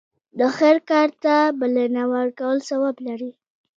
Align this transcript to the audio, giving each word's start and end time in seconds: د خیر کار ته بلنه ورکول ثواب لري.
د 0.39 0.41
خیر 0.57 0.77
کار 0.89 1.09
ته 1.23 1.35
بلنه 1.59 2.03
ورکول 2.13 2.57
ثواب 2.69 2.95
لري. 3.07 3.31